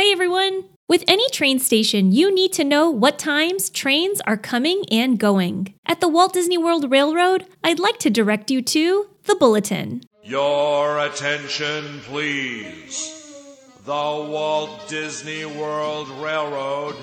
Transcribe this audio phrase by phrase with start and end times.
[0.00, 0.62] Hi, everyone.
[0.88, 5.74] With any train station, you need to know what times trains are coming and going.
[5.86, 10.02] At the Walt Disney World Railroad, I'd like to direct you to the Bulletin.
[10.22, 13.10] Your attention, please.
[13.86, 16.94] The Walt Disney World Railroad.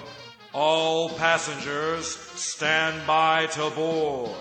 [0.53, 4.31] All passengers stand by to board.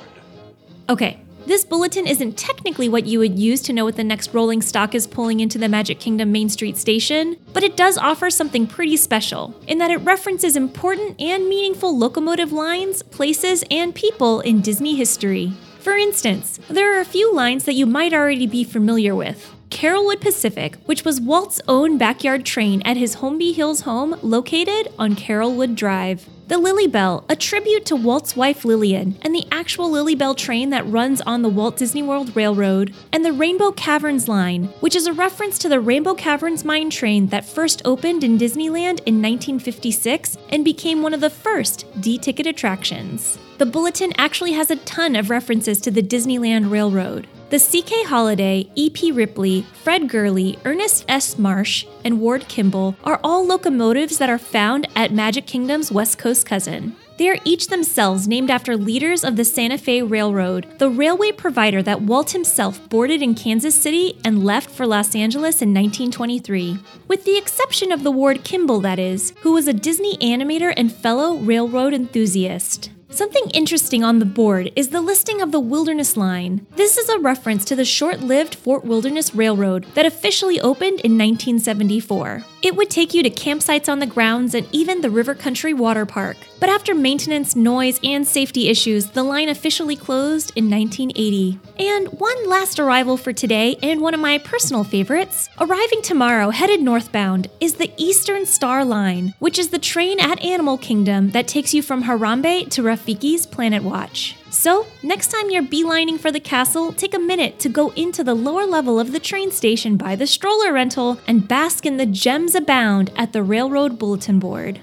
[0.89, 4.62] Okay, this bulletin isn't technically what you would use to know what the next rolling
[4.62, 8.66] stock is pulling into the Magic Kingdom Main Street station, but it does offer something
[8.66, 14.61] pretty special in that it references important and meaningful locomotive lines, places, and people in
[14.61, 15.53] Disney history.
[15.80, 19.54] For instance, there are a few lines that you might already be familiar with.
[19.68, 25.14] Carolwood Pacific, which was Walt's own backyard train at his Holmby Hills home located on
[25.14, 26.29] Carolwood Drive.
[26.46, 30.68] The Lilly Belle, a tribute to Walt's wife Lillian, and the actual Lilly Belle train
[30.70, 35.06] that runs on the Walt Disney World Railroad, and the Rainbow Caverns line, which is
[35.06, 40.36] a reference to the Rainbow Caverns mine train that first opened in Disneyland in 1956
[40.50, 43.39] and became one of the first D ticket attractions.
[43.56, 47.27] The bulletin actually has a ton of references to the Disneyland Railroad.
[47.55, 49.12] The CK Holliday, E.P.
[49.12, 51.38] Ripley, Fred Gurley, Ernest S.
[51.38, 56.47] Marsh, and Ward Kimball are all locomotives that are found at Magic Kingdom's West Coast
[56.47, 56.97] cousin.
[57.16, 61.80] They are each themselves named after leaders of the Santa Fe Railroad, the railway provider
[61.80, 66.80] that Walt himself boarded in Kansas City and left for Los Angeles in 1923.
[67.06, 70.92] With the exception of the Ward Kimball, that is, who was a Disney animator and
[70.92, 72.91] fellow railroad enthusiast.
[73.15, 76.67] Something interesting on the board is the listing of the Wilderness Line.
[76.75, 81.17] This is a reference to the short lived Fort Wilderness Railroad that officially opened in
[81.17, 82.45] 1974.
[82.62, 86.05] It would take you to campsites on the grounds and even the River Country Water
[86.05, 86.39] Park.
[86.65, 91.61] But after maintenance, noise, and safety issues, the line officially closed in 1980.
[91.79, 96.81] And one last arrival for today, and one of my personal favorites, arriving tomorrow headed
[96.81, 101.75] northbound, is the Eastern Star Line, which is the train at Animal Kingdom that takes
[101.75, 104.34] you from Harambe to Rafiki's Planet Watch.
[104.49, 108.33] So, next time you're beelining for the castle, take a minute to go into the
[108.33, 112.55] lower level of the train station by the stroller rental and bask in the gems
[112.55, 114.81] abound at the Railroad Bulletin Board.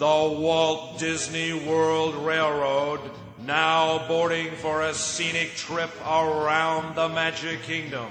[0.00, 3.00] The Walt Disney World Railroad
[3.44, 8.10] now boarding for a scenic trip around the Magic Kingdom.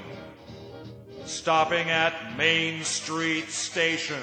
[1.25, 4.21] Stopping at Main Street Station.